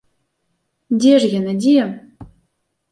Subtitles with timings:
[0.99, 1.81] Дзе ж яна, дзе?